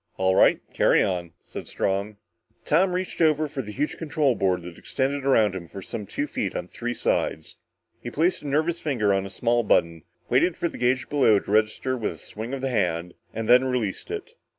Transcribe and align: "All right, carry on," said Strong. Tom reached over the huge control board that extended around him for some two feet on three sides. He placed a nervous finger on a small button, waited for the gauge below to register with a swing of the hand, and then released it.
"All 0.17 0.33
right, 0.33 0.59
carry 0.73 1.03
on," 1.03 1.33
said 1.43 1.67
Strong. 1.67 2.17
Tom 2.65 2.93
reached 2.93 3.21
over 3.21 3.47
the 3.47 3.71
huge 3.71 3.97
control 3.99 4.33
board 4.33 4.63
that 4.63 4.79
extended 4.79 5.27
around 5.27 5.53
him 5.53 5.67
for 5.67 5.79
some 5.83 6.07
two 6.07 6.25
feet 6.25 6.55
on 6.55 6.67
three 6.67 6.95
sides. 6.95 7.57
He 8.01 8.09
placed 8.09 8.41
a 8.41 8.47
nervous 8.47 8.81
finger 8.81 9.13
on 9.13 9.27
a 9.27 9.29
small 9.29 9.61
button, 9.61 10.01
waited 10.27 10.57
for 10.57 10.67
the 10.69 10.79
gauge 10.79 11.07
below 11.07 11.37
to 11.37 11.51
register 11.51 11.95
with 11.95 12.13
a 12.13 12.17
swing 12.17 12.51
of 12.51 12.61
the 12.61 12.69
hand, 12.71 13.13
and 13.31 13.47
then 13.47 13.63
released 13.65 14.09
it. 14.09 14.33